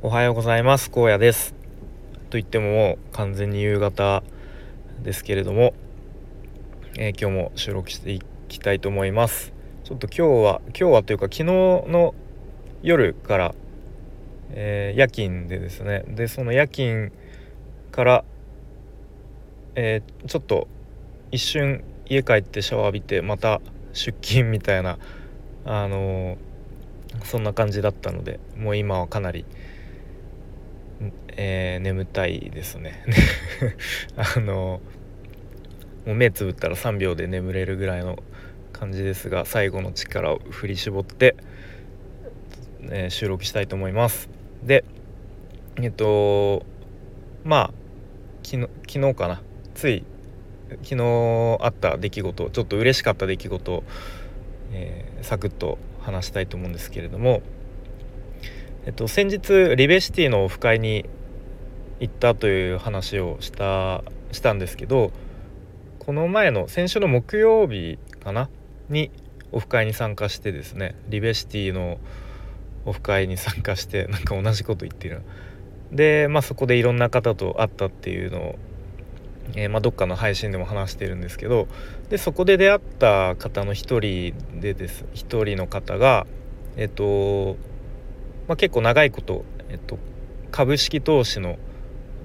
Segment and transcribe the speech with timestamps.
[0.00, 0.92] おはようございます。
[0.94, 1.54] 荒野です。
[2.30, 4.22] と言ってももう完全に夕方
[5.02, 5.74] ですけれども、
[6.96, 9.52] えー、今日も収録していきたいと思います。
[9.82, 12.14] ちょっと今日は今日はというか昨日の
[12.80, 13.54] 夜から、
[14.52, 16.04] えー、夜勤でですね。
[16.06, 17.10] でその夜勤
[17.90, 18.24] から、
[19.74, 20.68] えー、ちょっと
[21.32, 23.60] 一瞬家帰ってシャワー浴びてまた
[23.94, 24.96] 出勤みたいな
[25.64, 26.38] あの
[27.24, 29.44] そんな感じだったのでもう今はかなり
[31.40, 33.04] えー、眠たいですね。
[34.18, 34.80] あの
[36.04, 38.20] もう目つぶったら3秒で眠れるぐらいの
[38.72, 41.36] 感じですが最後の力を振り絞って、
[42.90, 44.28] えー、収録したいと思います。
[44.64, 44.84] で
[45.80, 46.66] えっと
[47.44, 47.74] まあ
[48.42, 49.40] 昨日昨日かな。
[49.74, 50.04] つい
[50.82, 53.84] 昨日あった出来事ちょっと嬉しかった出来事を、
[54.72, 57.42] えー、サクッと話したいと思うんですけれども
[58.88, 61.04] えっと、先日リベシティのオフ会に
[62.00, 65.10] 行ったという話をしたしたんですけど
[65.98, 68.48] この前の先週の木曜日かな
[68.88, 69.10] に
[69.52, 71.98] オフ会に参加してですねリベシティの
[72.84, 75.22] オフ会に参加して なんか同じこと言ってる
[75.92, 78.58] でまあそこでいろんな方と会ったっていうのを、
[79.54, 81.68] えー、まあ、どっかの配信でも話してるんですけど
[82.10, 86.26] でそこで出会った方の一人でです一人の方が
[86.76, 87.56] えっと
[88.46, 89.98] まあ、結構長いこと、えっと、
[90.50, 91.58] 株式投資の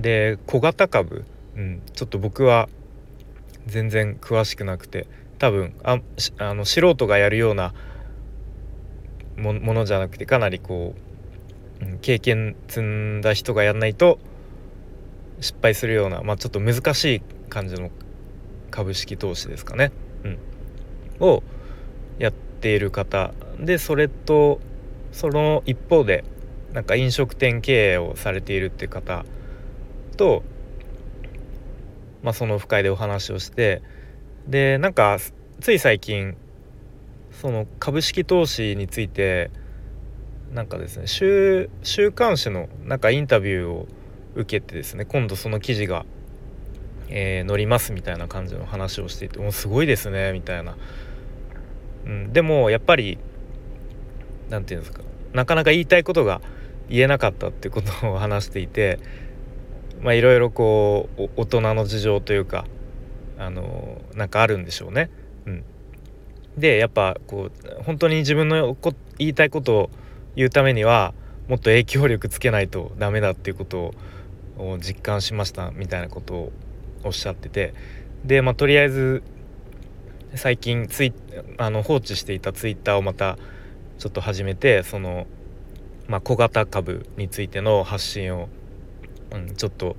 [0.00, 1.24] で小型株、
[1.56, 2.68] うん、ちょっと僕は
[3.66, 5.06] 全然詳しくなくて。
[5.38, 6.00] 多分あ
[6.38, 7.72] あの素人がやるような
[9.36, 10.94] ものじゃなくてかなりこ
[11.80, 14.18] う、うん、経験積んだ人がやんないと
[15.40, 17.90] 失敗するような、まあ、ちょっと難しい感じの
[18.72, 19.92] 株式投資ですかね、
[20.24, 20.38] うん、
[21.20, 21.44] を
[22.18, 23.32] やっている方。
[23.60, 24.60] でそれと
[25.12, 26.24] その一方で
[26.72, 29.24] なんか飲食店経営をされているっていう方
[30.18, 30.42] と、
[32.22, 33.80] まあ、そのオフ会でお話をして
[34.46, 35.18] でなんか
[35.60, 36.36] つい最近
[37.40, 39.50] その株式投資について
[40.52, 43.86] なんかですね週週刊誌のなんかインタビューを
[44.34, 46.04] 受けてですね今度その記事が、
[47.08, 50.76] えー、載りますみたいな感じの話をしていてもうすごいですねみたいな、
[52.06, 53.18] うん、でもやっぱり
[54.50, 56.40] 何て言うんですかなかなか言いたいことが
[56.88, 58.98] 言えなかったってことを話していて
[60.02, 62.64] まあいろいろこう大人の事情というか
[63.38, 65.10] あのなんかあるんでしょうね。
[65.46, 65.64] うん、
[66.56, 68.76] でやっぱこう本当に自分の
[69.18, 69.90] 言いたいことを
[70.36, 71.14] 言うためには
[71.48, 73.94] もっと影響力つけないとダメだっていうこと
[74.58, 76.52] を実感しましたみたいなことを
[77.04, 77.74] おっしゃってて
[78.24, 79.22] でまあとりあえず
[80.34, 81.12] 最近ツイ
[81.56, 83.38] あの放置していたツイッターをまた
[83.98, 85.26] ちょっと始めてその、
[86.06, 88.48] まあ、小型株についての発信を、
[89.32, 89.96] うん、ちょっと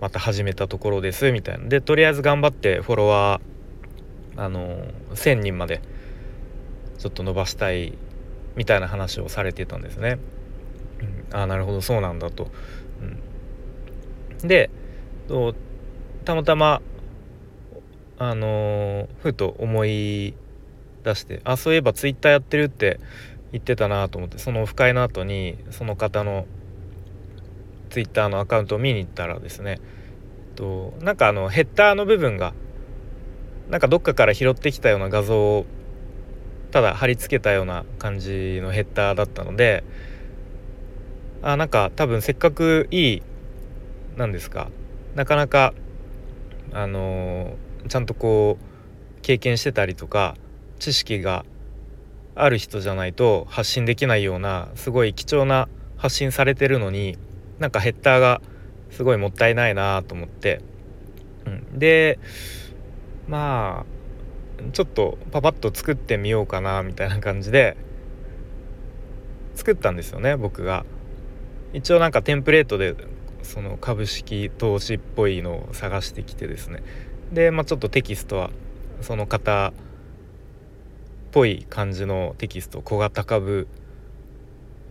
[0.00, 5.80] また始めたところですみたいなでとりあえず頑張ってフォロワーあの1,000人まで
[6.98, 7.94] ちょっと伸ばしたい
[8.54, 10.18] みたいな話をされてたんですね。
[11.30, 12.50] うん、ああなるほどそうなんだと。
[14.42, 14.70] うん、で
[16.24, 16.82] たまたま
[18.18, 20.34] あのふと思い
[21.04, 22.98] 出してあそういえばツイッターやってるって
[23.52, 26.46] 言ってたなと思ってそのオフ会の後にその方の
[27.90, 29.80] ツイッターのアカウントを見に行ったらですね
[30.54, 32.54] となんかあのヘッダーの部分が
[33.68, 35.66] なんかどっかから拾ってきたような画像を
[36.70, 39.84] ただ貼り付けたような感じのヘッダーだったので
[41.42, 43.22] あなんか多分せっかくいい
[44.16, 44.70] なんですか
[45.14, 45.74] なかなか
[46.72, 50.36] あのー、ちゃんとこう経験してたりとか
[50.78, 51.44] 知識が
[52.34, 57.16] ある人じゃないと発信できないようなすごい貴重な発信されてるのに
[57.58, 58.40] なんかヘッダーが
[58.90, 60.62] すごいもったいないなと思って、
[61.46, 62.18] うん、で
[63.28, 63.96] まあ
[64.72, 67.76] ちょっとパパッと作ってみようかなみたいな感じで
[69.54, 70.84] 作ったんですよね僕が。
[71.72, 72.94] 一応なんかテンプレートで
[73.42, 76.82] その株式投資っぽいのを探してきてですね。
[77.32, 78.50] で、まあ、ちょっとテキストは
[79.00, 79.72] その方っ
[81.32, 83.68] ぽい感じのテキスト小型株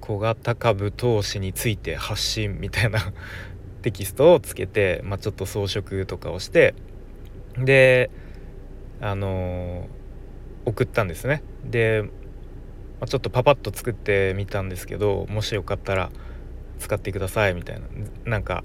[0.00, 3.00] 小型株投資について発信みたいな
[3.82, 6.74] テキストをつけて、まあ、ちょっと装飾とかをして
[7.58, 8.10] で
[9.00, 11.42] あのー、送ったんですね。
[11.64, 12.04] で、
[13.00, 16.10] まあ、ちょっとパパッと作ってみたんですけどもしよかったら
[16.78, 17.86] 使ってくださいみたいな。
[18.24, 18.62] なんか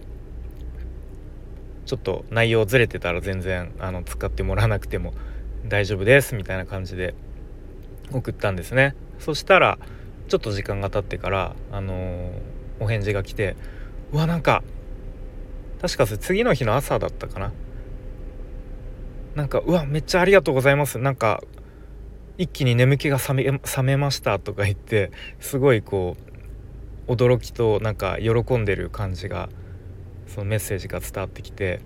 [1.86, 5.14] ちょっと内容ずれてたら全然あの使ってもらわなくても
[5.68, 7.14] 大丈夫ですみたいな感じで
[8.12, 8.96] 送ったんですね。
[9.20, 9.78] そしたら
[10.28, 12.32] ちょっと時間が経ってからあのー、
[12.80, 13.56] お返事が来て
[14.12, 14.64] うわなんか
[15.82, 17.52] 確か次の日の朝だったかな。
[19.36, 20.98] なんかうわめっちゃありがとうございます。
[20.98, 21.44] なんか
[22.38, 26.16] 一気に眠気が覚め覚めましたとか言ってすごいこ
[27.08, 29.50] う驚きとなんか喜んでる感じが
[30.28, 31.82] そのメッセージが伝わってきて。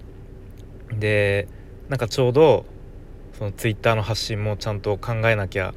[0.98, 1.48] で
[1.88, 2.66] なんかちょうど
[3.38, 5.74] そのツイッターの発信もちゃんと考えなきゃ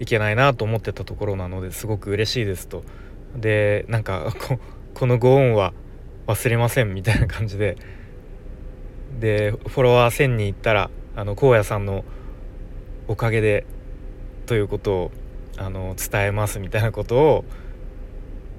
[0.00, 2.84] いけないなと思ってたところなのですごく嬉しいですと。
[3.36, 4.58] でなんかこ
[4.94, 5.72] このご恩は
[6.26, 7.76] 忘れませんみたいな感じで。
[9.18, 12.04] でフォロワー1,000人いったらあの荒野さんの
[13.06, 13.64] おかげで
[14.46, 15.10] ということを
[15.56, 17.44] あの伝えますみたいなことを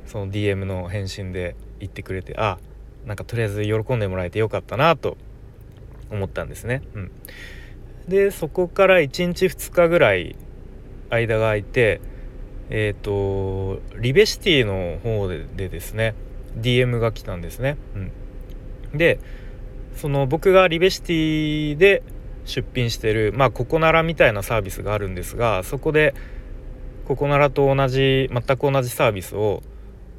[0.06, 2.58] その DM の返信で言ってくれてあ
[3.06, 5.18] なんかとりあえず喜んでもらえてよかったなと
[6.10, 6.82] 思ったんですね。
[6.94, 7.12] うん、
[8.08, 10.36] でそこから1日2日ぐらい
[11.10, 12.02] 間が空いて
[12.70, 16.16] えっ、ー、とリベシティの方ででですね
[16.58, 17.78] DM が来たんですね。
[17.96, 19.20] うん、で
[19.96, 22.04] その僕がリベシティで
[22.46, 26.14] 出品してるまあココナラみたいなサービスがあるんですがそこで
[27.06, 29.62] ココナラと同じ全く同じサービスを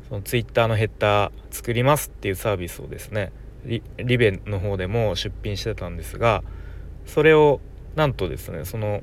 [0.09, 3.33] そのツイッターのヘッダー作りますっていうサービスをですね
[3.65, 3.83] リ
[4.19, 6.43] ベの方でも出品してたんですが
[7.05, 7.61] それを
[7.97, 9.03] なんとですねその、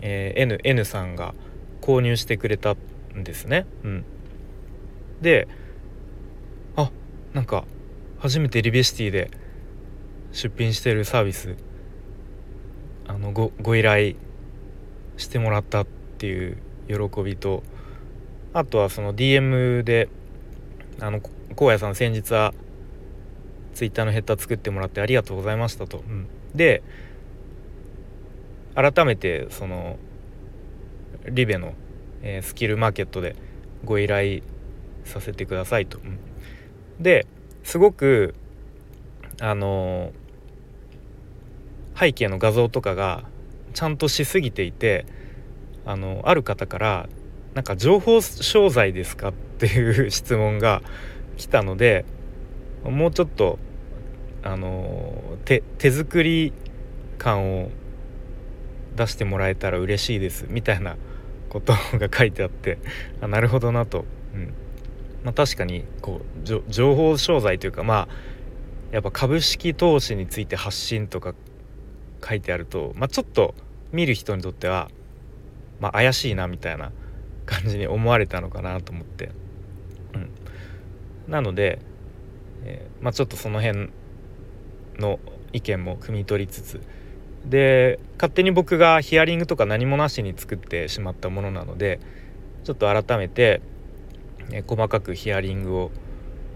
[0.00, 1.34] えー、N, N さんが
[1.80, 2.76] 購入してくれた
[3.16, 3.66] んですね。
[3.84, 4.04] うん、
[5.20, 5.48] で
[6.76, 6.90] あ
[7.32, 7.64] なんか
[8.18, 9.30] 初めてリベシティで
[10.32, 11.56] 出品してるサービス
[13.06, 14.14] あのごご依頼
[15.16, 15.86] してもらったっ
[16.18, 16.58] ていう
[16.88, 17.62] 喜びと
[18.52, 20.08] あとはその DM で
[21.00, 21.20] あの
[21.56, 22.54] 荒野さん先日は
[23.74, 25.98] ツイッターのヘッダー作ってもらってありがとうございましたと。
[25.98, 26.82] うん、で
[28.78, 29.98] 改めてその
[31.28, 31.74] リベの、
[32.22, 33.34] え、スキルマーケットで
[33.84, 34.42] ご依頼
[35.04, 35.98] させてくださいと。
[37.00, 37.26] で
[37.64, 38.36] すごく
[39.40, 40.12] あの
[41.98, 43.24] 背景の画像とかが
[43.74, 45.06] ちゃんとしすぎていて
[45.84, 47.08] あのある方から
[47.54, 50.82] 「なんか情報商材ですか?」っていう質問が
[51.36, 52.04] 来たので
[52.84, 53.58] もうちょっと
[54.44, 56.52] あの手手作り
[57.18, 57.70] 感を
[58.98, 60.96] 出してもらえたら嬉しいですみたいな
[61.48, 62.78] ことが書いてあって
[63.22, 64.04] あなるほどなと、
[64.34, 64.52] うん。
[65.24, 68.08] まあ、確かにこう情報商材というかまあ
[68.92, 71.34] やっぱ株式投資について発信とか
[72.26, 73.54] 書いてあると、まあ、ちょっと
[73.92, 74.90] 見る人にとっては、
[75.80, 76.92] まあ、怪しいなみたいな
[77.46, 79.30] 感じに思われたのかなと思って、
[80.14, 80.30] うん、
[81.30, 81.80] なので、
[82.64, 83.90] えー、まあ、ちょっとその辺
[84.98, 85.18] の
[85.52, 86.80] 意見も汲み取りつつ
[87.46, 92.00] で勝手に僕がヒアリングとか何もなしに作ってしまったものなので
[92.64, 93.62] ちょっと改めて、
[94.50, 95.90] え、細かくヒアリングを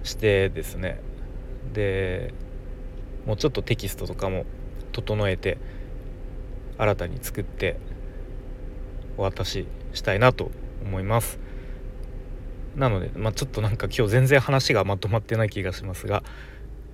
[0.03, 1.01] してですね。
[1.73, 2.35] で
[3.27, 4.45] もうちょっとテキストとかも
[4.91, 5.59] 整えて
[6.77, 7.79] 新たに作って
[9.17, 10.51] お渡ししたいなと
[10.85, 11.39] 思います。
[12.77, 16.23] なので、まあ、ちょっとなんか今日全然話がまとまってない気がしますが、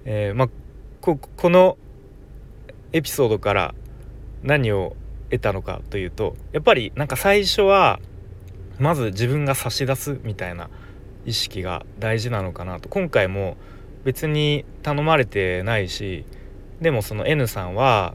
[0.05, 0.49] えー、まあ、
[1.01, 1.79] ここの
[2.93, 3.75] エピソードから
[4.43, 4.97] 何を
[5.31, 8.01] 得たのかというとやっぱりなんか最初は
[8.79, 10.71] まず自分が差し出すみたいな
[11.27, 13.57] 意識が大事なのかなと今回も
[14.05, 16.25] 別に頼まれてないし
[16.81, 18.15] でもその N さんは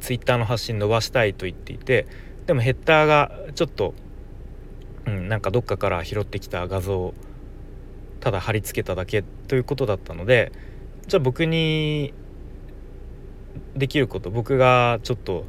[0.00, 2.06] Twitter の発信伸ばしたいと言っていて
[2.46, 3.94] でもヘッダーがちょっと、
[5.06, 7.14] うん、なんかどっかから拾ってきた画像を
[8.20, 10.52] ただ貼り付けただけということだったので
[11.06, 12.14] じゃあ僕に
[13.76, 15.44] できること僕がちょっと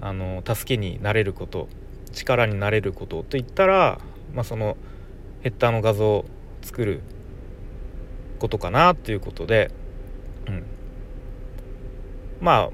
[0.00, 1.68] あの助けになれること
[2.12, 3.98] 力になれることといったら、
[4.34, 4.76] まあ、その
[5.42, 6.24] ヘッダーの画像を
[6.62, 7.00] 作る
[8.38, 9.70] ことかなということで、
[10.46, 10.64] うん、
[12.40, 12.70] まあ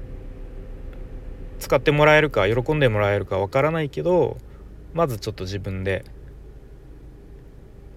[1.59, 4.37] 使ってもらえるか喜んでもらえるかわからないけど
[4.93, 6.03] まずちょっと自分で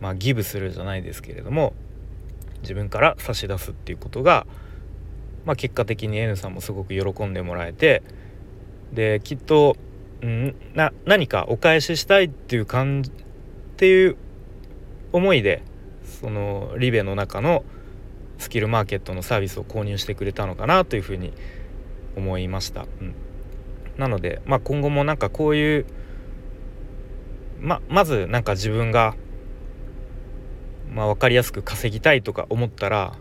[0.00, 1.72] まあギブするじゃないですけれども
[2.64, 4.46] 自分から差し出すっていうことが、
[5.44, 8.02] まあ、結果的に N さんもすごく喜んでもらえて
[8.92, 9.76] できっと、
[10.22, 13.14] うん、な何かお返ししたいっていう感じっ
[13.76, 14.16] ていう
[15.12, 15.62] 思いで
[16.20, 17.64] そのリベの中の
[18.38, 21.32] スキルマーケットのサービスを購入してくれたのかなというふうに
[22.16, 22.82] 思いました。
[22.82, 23.14] うん、
[23.96, 25.86] なので、まあ、今後もなんかこういう
[27.60, 29.14] ままずなんか自分が、
[30.92, 33.16] まあ、分かりやすく稼ぎたいとか思ったら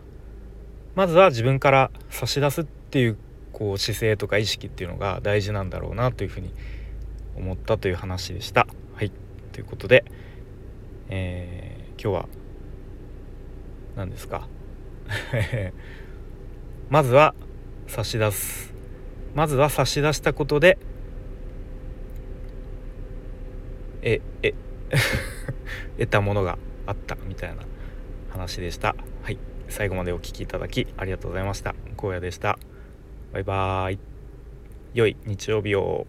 [0.96, 3.18] まずは自分から差し出すっていう
[3.52, 6.54] こう姿勢とか意識っていうのが大事なんだろうなというふうに
[7.36, 8.68] 思ったという話でした。
[8.96, 9.12] はい。
[9.52, 10.06] ということで、
[11.10, 12.30] えー、今日は
[13.96, 14.48] 何ですか？
[16.90, 17.34] まずは
[17.88, 18.74] 差し出す。
[19.34, 20.78] まずは差し出したことで
[24.04, 24.54] ええ
[25.98, 27.64] 得たものがあったみたいな
[28.32, 28.96] 話でした。
[29.24, 29.40] はい。
[29.74, 31.74] 最後までお聴きいただきありがとうございました。
[31.98, 32.60] 荒野でした。
[33.32, 34.00] バイバーイ。
[34.94, 36.06] 良い日曜日を。